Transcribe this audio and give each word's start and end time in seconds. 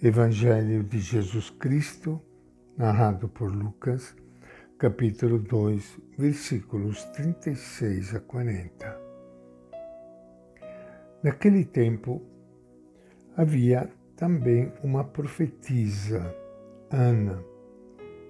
Evangelho 0.00 0.84
de 0.84 1.00
Jesus 1.00 1.50
Cristo, 1.50 2.22
narrado 2.76 3.28
por 3.28 3.52
Lucas, 3.52 4.14
capítulo 4.78 5.40
2, 5.40 5.98
versículos 6.16 7.02
36 7.06 8.14
a 8.14 8.20
40. 8.20 9.00
Naquele 11.20 11.64
tempo, 11.64 12.22
havia 13.36 13.90
também 14.14 14.72
uma 14.84 15.02
profetisa, 15.02 16.32
Ana, 16.92 17.42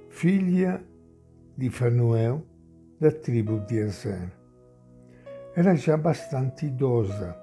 filha 0.08 0.82
de 1.54 1.68
Fanuel, 1.68 2.46
da 2.98 3.12
tribo 3.12 3.60
de 3.60 3.82
Azer. 3.82 4.32
Era 5.54 5.74
já 5.76 5.98
bastante 5.98 6.64
idosa 6.64 7.36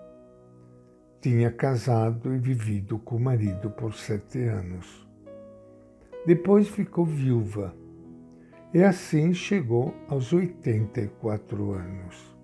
tinha 1.25 1.49
casado 1.49 2.35
e 2.35 2.37
vivido 2.37 2.99
com 2.99 3.15
o 3.15 3.19
marido 3.19 3.71
por 3.71 3.95
sete 3.95 4.43
anos. 4.43 5.09
Depois 6.23 6.67
ficou 6.67 7.03
viúva 7.03 7.75
e 8.71 8.83
assim 8.83 9.33
chegou 9.33 9.91
aos 10.07 10.31
84 10.31 11.71
anos. 11.71 12.37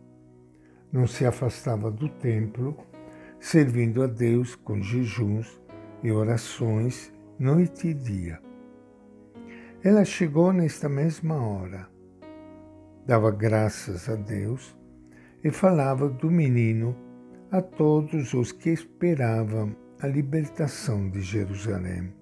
Não 0.92 1.06
se 1.06 1.28
afastava 1.28 1.92
do 1.92 2.10
templo, 2.10 2.76
servindo 3.40 4.02
a 4.02 4.08
Deus 4.08 4.56
com 4.56 4.82
jejuns 4.82 5.62
e 6.02 6.12
orações 6.12 7.14
noite 7.38 7.90
e 7.90 7.94
dia. 7.94 8.42
Ela 9.84 10.04
chegou 10.04 10.52
nesta 10.52 10.90
mesma 10.90 11.36
hora, 11.36 11.88
dava 13.06 13.30
graças 13.30 14.10
a 14.10 14.16
Deus 14.16 14.76
e 15.44 15.52
falava 15.52 16.10
do 16.10 16.32
menino 16.32 17.11
a 17.52 17.62
todos 17.62 18.34
os 18.34 18.54
que 18.54 18.70
esperavam 18.70 19.76
a 20.00 20.08
libertação 20.08 21.10
de 21.10 21.22
Jerusalém. 21.22 22.14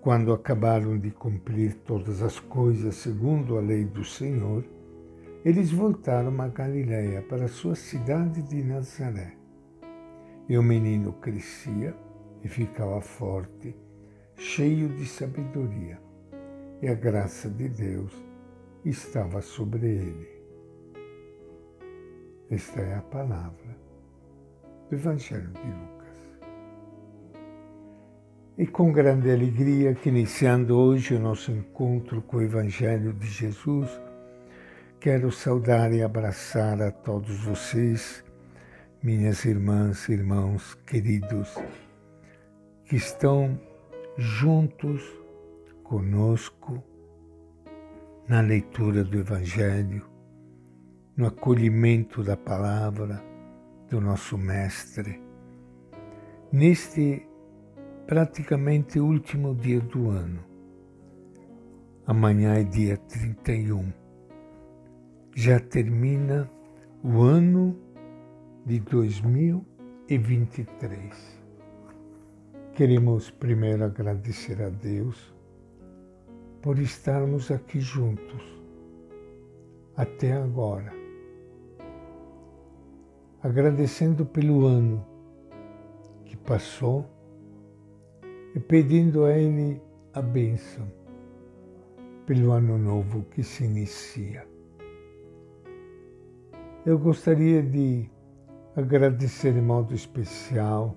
Quando 0.00 0.32
acabaram 0.32 0.96
de 0.96 1.10
cumprir 1.10 1.74
todas 1.84 2.22
as 2.22 2.38
coisas 2.38 2.94
segundo 2.94 3.58
a 3.58 3.60
lei 3.60 3.84
do 3.84 4.04
Senhor, 4.04 4.64
eles 5.44 5.72
voltaram 5.72 6.40
a 6.40 6.46
Galiléia 6.46 7.20
para 7.22 7.48
sua 7.48 7.74
cidade 7.74 8.42
de 8.42 8.62
Nazaré. 8.62 9.36
E 10.48 10.56
o 10.56 10.62
menino 10.62 11.14
crescia 11.14 11.92
e 12.44 12.48
ficava 12.48 13.00
forte, 13.00 13.74
cheio 14.36 14.88
de 14.90 15.04
sabedoria, 15.04 16.00
e 16.80 16.86
a 16.86 16.94
graça 16.94 17.50
de 17.50 17.68
Deus 17.68 18.14
estava 18.84 19.42
sobre 19.42 19.84
ele. 19.84 20.40
Esta 22.48 22.80
é 22.80 22.96
a 22.96 23.02
palavra 23.02 23.80
do 24.90 24.96
Evangelho 24.96 25.48
de 25.50 25.70
Lucas. 25.70 26.00
E 28.58 28.66
com 28.66 28.92
grande 28.92 29.30
alegria 29.30 29.94
que 29.94 30.08
iniciando 30.08 30.76
hoje 30.76 31.14
o 31.14 31.20
nosso 31.20 31.52
encontro 31.52 32.20
com 32.20 32.38
o 32.38 32.42
Evangelho 32.42 33.12
de 33.12 33.26
Jesus, 33.26 33.88
quero 34.98 35.30
saudar 35.30 35.92
e 35.92 36.02
abraçar 36.02 36.82
a 36.82 36.90
todos 36.90 37.44
vocês, 37.44 38.24
minhas 39.02 39.44
irmãs 39.44 40.08
e 40.08 40.12
irmãos 40.12 40.74
queridos, 40.86 41.56
que 42.84 42.96
estão 42.96 43.58
juntos 44.18 45.02
conosco 45.84 46.82
na 48.28 48.40
leitura 48.40 49.04
do 49.04 49.18
Evangelho, 49.18 50.04
no 51.16 51.26
acolhimento 51.26 52.22
da 52.22 52.36
palavra, 52.36 53.29
do 53.90 54.00
nosso 54.00 54.38
Mestre, 54.38 55.20
neste 56.52 57.26
praticamente 58.06 59.00
último 59.00 59.52
dia 59.52 59.80
do 59.80 60.10
ano. 60.10 60.38
Amanhã 62.06 62.54
é 62.54 62.62
dia 62.62 62.96
31. 62.96 63.92
Já 65.34 65.58
termina 65.58 66.48
o 67.02 67.22
ano 67.22 67.76
de 68.64 68.78
2023. 68.78 71.40
Queremos 72.74 73.32
primeiro 73.32 73.84
agradecer 73.84 74.62
a 74.62 74.68
Deus 74.68 75.34
por 76.62 76.78
estarmos 76.78 77.50
aqui 77.50 77.80
juntos 77.80 78.40
até 79.96 80.32
agora 80.32 80.99
agradecendo 83.42 84.26
pelo 84.26 84.66
ano 84.66 85.06
que 86.24 86.36
passou 86.36 87.06
e 88.54 88.60
pedindo 88.60 89.24
a 89.24 89.36
Ele 89.36 89.80
a 90.12 90.20
bênção 90.20 90.86
pelo 92.26 92.52
ano 92.52 92.76
novo 92.76 93.24
que 93.30 93.42
se 93.42 93.64
inicia. 93.64 94.46
Eu 96.84 96.98
gostaria 96.98 97.62
de 97.62 98.10
agradecer 98.76 99.52
de 99.52 99.60
modo 99.60 99.94
especial 99.94 100.96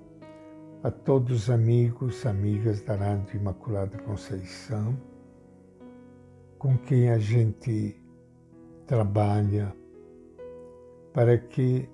a 0.84 0.92
todos 0.92 1.44
os 1.44 1.50
amigos, 1.50 2.26
amigas 2.26 2.82
da 2.82 2.96
Rádio 2.96 3.38
Imaculada 3.38 3.98
Conceição, 4.00 4.98
com 6.60 6.78
quem 6.78 7.10
a 7.10 7.18
gente 7.18 8.00
trabalha 8.86 9.74
para 11.14 11.38
que 11.38 11.90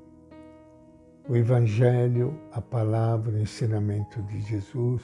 o 1.29 1.35
Evangelho, 1.35 2.33
a 2.51 2.59
palavra, 2.59 3.35
o 3.35 3.39
ensinamento 3.39 4.19
de 4.23 4.41
Jesus, 4.41 5.03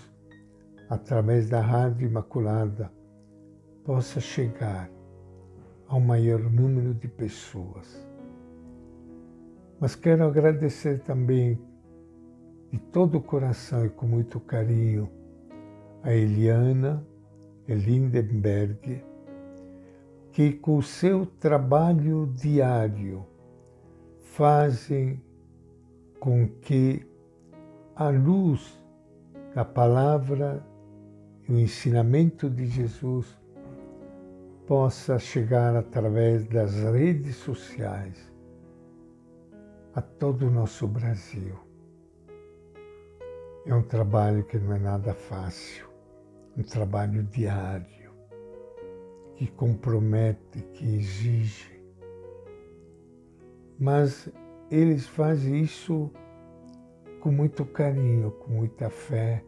através 0.89 1.47
da 1.47 1.61
Rádio 1.61 2.07
Imaculada, 2.07 2.91
possa 3.83 4.19
chegar 4.19 4.89
ao 5.87 5.99
maior 5.99 6.39
número 6.39 6.95
de 6.95 7.07
pessoas. 7.07 8.03
Mas 9.79 9.93
quero 9.93 10.23
agradecer 10.25 10.99
também 11.03 11.61
de 12.71 12.79
todo 12.79 13.19
o 13.19 13.21
coração 13.21 13.85
e 13.85 13.89
com 13.89 14.07
muito 14.07 14.39
carinho 14.39 15.07
a 16.01 16.11
Eliana 16.11 17.05
Lindenberg, 17.67 19.03
que 20.31 20.53
com 20.53 20.77
o 20.77 20.83
seu 20.83 21.27
trabalho 21.27 22.33
diário 22.35 23.23
fazem 24.21 25.21
com 26.19 26.47
que 26.61 27.05
a 27.95 28.09
luz 28.09 28.77
da 29.53 29.63
palavra 29.63 30.65
e 31.47 31.53
o 31.53 31.59
ensinamento 31.59 32.49
de 32.49 32.65
Jesus 32.65 33.37
possa 34.67 35.19
chegar 35.19 35.75
através 35.75 36.45
das 36.47 36.73
redes 36.75 37.35
sociais 37.35 38.31
a 39.93 40.01
todo 40.01 40.47
o 40.47 40.51
nosso 40.51 40.87
Brasil. 40.87 41.55
É 43.65 43.73
um 43.73 43.83
trabalho 43.83 44.43
que 44.43 44.57
não 44.57 44.73
é 44.75 44.79
nada 44.79 45.13
fácil, 45.13 45.87
um 46.57 46.63
trabalho 46.63 47.23
diário, 47.23 48.11
que 49.35 49.47
compromete, 49.47 50.61
que 50.73 50.97
exige. 50.97 51.81
Mas 53.79 54.29
eles 54.69 55.05
fazem 55.05 55.61
isso 55.61 56.11
com 57.19 57.31
muito 57.31 57.65
carinho, 57.65 58.31
com 58.31 58.51
muita 58.51 58.89
fé, 58.89 59.43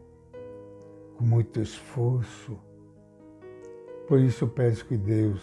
com 1.16 1.24
muito 1.24 1.60
esforço. 1.60 2.58
Por 4.06 4.20
isso 4.20 4.46
peço 4.48 4.86
que 4.86 4.96
Deus 4.96 5.42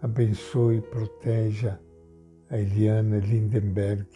abençoe 0.00 0.78
e 0.78 0.80
proteja 0.80 1.78
a 2.48 2.58
Eliana 2.58 3.18
Lindenberg, 3.18 4.06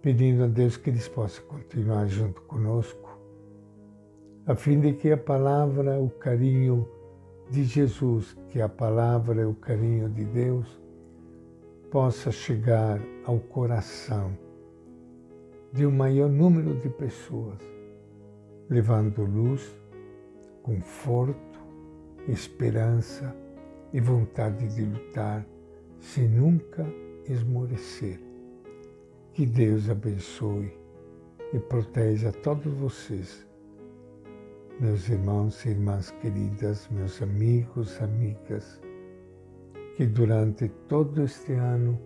pedindo 0.00 0.44
a 0.44 0.46
Deus 0.46 0.76
que 0.76 0.90
eles 0.90 1.06
possam 1.08 1.44
continuar 1.46 2.06
junto 2.06 2.40
conosco, 2.42 3.18
a 4.46 4.54
fim 4.54 4.80
de 4.80 4.94
que 4.94 5.12
a 5.12 5.16
palavra, 5.16 6.00
o 6.00 6.08
carinho 6.08 6.88
de 7.50 7.64
Jesus, 7.64 8.36
que 8.48 8.60
a 8.60 8.68
palavra 8.68 9.42
é 9.42 9.46
o 9.46 9.54
carinho 9.54 10.08
de 10.08 10.24
Deus, 10.24 10.80
possa 11.96 12.30
chegar 12.30 13.00
ao 13.24 13.40
coração 13.40 14.36
de 15.72 15.86
um 15.86 15.90
maior 15.90 16.28
número 16.28 16.78
de 16.78 16.90
pessoas, 16.90 17.58
levando 18.68 19.24
luz, 19.24 19.74
conforto, 20.62 21.58
esperança 22.28 23.34
e 23.94 23.98
vontade 23.98 24.68
de 24.74 24.84
lutar 24.84 25.46
sem 25.98 26.28
nunca 26.28 26.86
esmorecer. 27.26 28.20
Que 29.32 29.46
Deus 29.46 29.88
abençoe 29.88 30.70
e 31.54 31.58
proteja 31.58 32.30
todos 32.30 32.74
vocês, 32.74 33.46
meus 34.78 35.08
irmãos 35.08 35.64
e 35.64 35.70
irmãs 35.70 36.10
queridas, 36.20 36.86
meus 36.90 37.22
amigos, 37.22 37.98
amigas 38.02 38.82
que 39.96 40.06
durante 40.06 40.68
todo 40.88 41.22
este 41.22 41.54
ano 41.54 41.98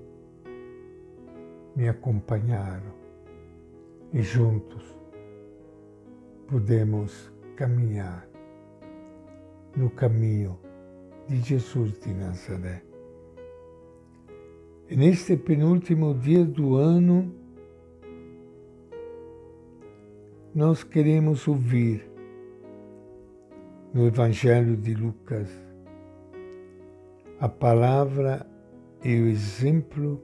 me 1.74 1.88
acompanharam 1.88 2.94
e 4.12 4.22
juntos 4.22 4.96
podemos 6.46 7.32
caminhar 7.56 8.28
no 9.76 9.90
caminho 9.90 10.56
de 11.28 11.40
Jesus 11.40 11.98
de 12.00 12.14
Nazaré. 12.14 12.82
E 14.88 14.94
neste 14.96 15.36
penúltimo 15.36 16.14
dia 16.14 16.44
do 16.44 16.76
ano, 16.76 17.34
nós 20.54 20.84
queremos 20.84 21.46
ouvir 21.48 22.08
no 23.92 24.06
Evangelho 24.06 24.76
de 24.76 24.94
Lucas 24.94 25.69
a 27.40 27.48
palavra 27.48 28.46
e 29.02 29.18
o 29.18 29.26
exemplo 29.26 30.22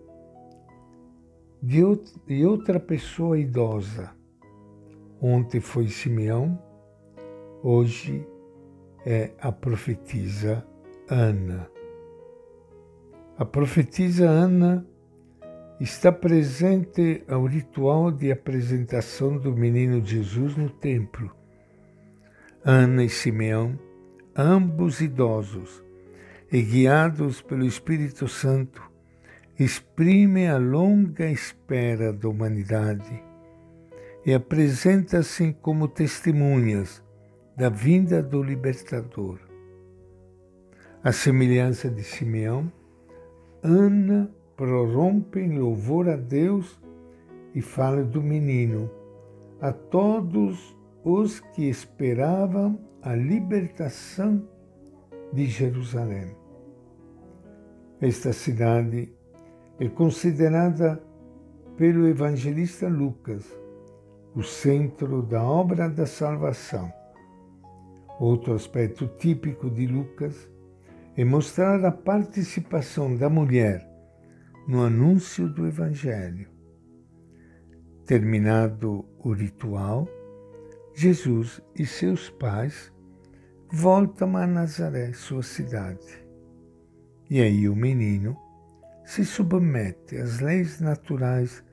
de 1.62 2.44
outra 2.44 2.78
pessoa 2.78 3.38
idosa. 3.38 4.14
Ontem 5.20 5.58
foi 5.58 5.88
Simeão, 5.88 6.62
hoje 7.62 8.26
é 9.06 9.30
a 9.40 9.50
profetisa 9.50 10.62
Ana. 11.08 11.70
A 13.38 13.46
profetisa 13.46 14.28
Ana 14.28 14.86
está 15.80 16.12
presente 16.12 17.24
ao 17.26 17.46
ritual 17.46 18.12
de 18.12 18.30
apresentação 18.30 19.38
do 19.38 19.56
menino 19.56 20.04
Jesus 20.04 20.54
no 20.54 20.68
templo. 20.68 21.34
Ana 22.62 23.04
e 23.04 23.08
Simeão, 23.08 23.78
ambos 24.36 25.00
idosos 25.00 25.85
e 26.50 26.62
guiados 26.62 27.42
pelo 27.42 27.64
Espírito 27.64 28.28
Santo, 28.28 28.82
exprimem 29.58 30.48
a 30.48 30.58
longa 30.58 31.30
espera 31.30 32.12
da 32.12 32.28
humanidade 32.28 33.22
e 34.24 34.34
apresentam-se 34.34 35.56
como 35.62 35.88
testemunhas 35.88 37.02
da 37.56 37.68
vinda 37.68 38.22
do 38.22 38.42
Libertador. 38.42 39.38
A 41.02 41.12
semelhança 41.12 41.88
de 41.88 42.02
Simeão, 42.02 42.70
Ana 43.62 44.30
prorrompe 44.56 45.40
em 45.40 45.58
louvor 45.58 46.08
a 46.08 46.16
Deus 46.16 46.80
e 47.54 47.62
fala 47.62 48.02
do 48.02 48.22
menino 48.22 48.90
a 49.60 49.72
todos 49.72 50.76
os 51.04 51.40
que 51.40 51.68
esperavam 51.68 52.78
a 53.02 53.14
libertação 53.14 54.46
de 55.32 55.46
Jerusalém. 55.46 56.36
Esta 58.00 58.32
cidade 58.32 59.12
é 59.78 59.88
considerada 59.88 61.02
pelo 61.76 62.06
evangelista 62.06 62.88
Lucas 62.88 63.44
o 64.34 64.42
centro 64.42 65.22
da 65.22 65.42
obra 65.42 65.88
da 65.88 66.06
salvação. 66.06 66.92
Outro 68.20 68.54
aspecto 68.54 69.06
típico 69.18 69.70
de 69.70 69.86
Lucas 69.86 70.50
é 71.16 71.24
mostrar 71.24 71.82
a 71.84 71.90
participação 71.90 73.16
da 73.16 73.30
mulher 73.30 73.86
no 74.68 74.82
anúncio 74.82 75.48
do 75.48 75.66
Evangelho. 75.66 76.50
Terminado 78.04 79.06
o 79.18 79.32
ritual, 79.32 80.06
Jesus 80.94 81.62
e 81.74 81.86
seus 81.86 82.28
pais 82.28 82.92
voltam 83.70 84.36
a 84.36 84.46
Nazaré, 84.46 85.12
sua 85.12 85.42
cidade. 85.42 86.24
E 87.28 87.40
aí 87.40 87.68
o 87.68 87.74
menino 87.74 88.36
se 89.04 89.24
submete 89.24 90.16
às 90.16 90.40
leis 90.40 90.80
naturais 90.80 91.64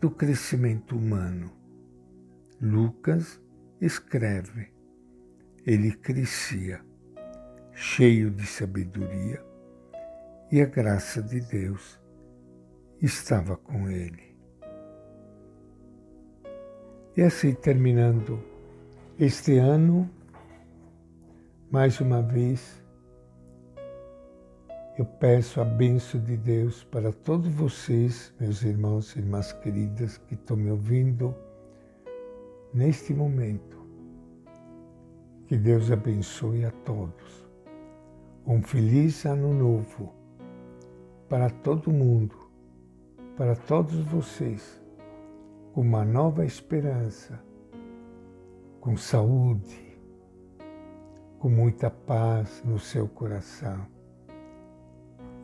do 0.00 0.10
crescimento 0.10 0.96
humano. 0.96 1.50
Lucas 2.60 3.40
escreve: 3.80 4.72
ele 5.66 5.92
crescia 5.92 6.80
cheio 7.72 8.30
de 8.30 8.46
sabedoria, 8.46 9.42
e 10.50 10.60
a 10.60 10.66
graça 10.66 11.22
de 11.22 11.40
Deus 11.40 12.00
estava 13.00 13.56
com 13.56 13.88
ele. 13.88 14.36
E 17.16 17.22
assim, 17.22 17.54
terminando 17.54 18.42
este 19.18 19.58
ano, 19.58 20.08
mais 21.72 21.98
uma 22.02 22.20
vez, 22.20 22.84
eu 24.98 25.06
peço 25.06 25.58
a 25.58 25.64
benção 25.64 26.20
de 26.20 26.36
Deus 26.36 26.84
para 26.84 27.10
todos 27.10 27.50
vocês, 27.50 28.30
meus 28.38 28.62
irmãos 28.62 29.16
e 29.16 29.20
irmãs 29.20 29.54
queridas 29.54 30.18
que 30.18 30.34
estão 30.34 30.54
me 30.54 30.70
ouvindo 30.70 31.34
neste 32.74 33.14
momento. 33.14 33.80
Que 35.46 35.56
Deus 35.56 35.90
abençoe 35.90 36.66
a 36.66 36.70
todos 36.70 37.42
um 38.46 38.60
feliz 38.60 39.24
ano 39.24 39.54
novo 39.54 40.12
para 41.26 41.48
todo 41.48 41.90
mundo, 41.90 42.36
para 43.34 43.56
todos 43.56 43.96
vocês, 44.04 44.78
com 45.72 45.80
uma 45.80 46.04
nova 46.04 46.44
esperança, 46.44 47.42
com 48.78 48.94
saúde, 48.94 49.91
com 51.42 51.48
muita 51.48 51.90
paz 51.90 52.62
no 52.64 52.78
seu 52.78 53.08
coração. 53.08 53.84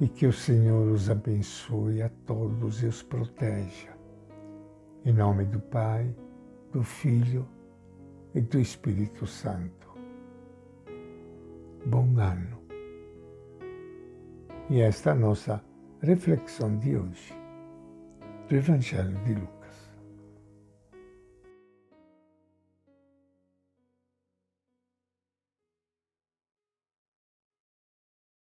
E 0.00 0.06
que 0.06 0.29
o 0.29 0.33
Senhor 0.33 0.93
os 0.93 1.11
abençoe 1.11 2.03
a 2.03 2.09
todos 2.25 2.85
e 2.85 2.87
os 2.87 3.03
proteja. 3.03 3.99
Em 5.05 5.12
nome 5.12 5.45
do 5.47 5.59
Pai, 5.59 6.15
do 6.71 6.85
Filho 6.85 7.49
e 8.33 8.41
do 8.41 8.61
Espírito 8.61 9.27
Santo. 9.27 9.89
Bom 11.85 12.17
ano. 12.17 12.62
E 14.71 14.81
esta 14.81 15.11
é 15.11 15.12
a 15.15 15.17
nossa 15.17 15.65
reflexão 16.01 16.79
de 16.79 16.97
hoje 16.97 17.35
do 18.49 18.55
Evangelho 18.55 19.19
de 19.25 19.35
Lucas. 19.35 19.57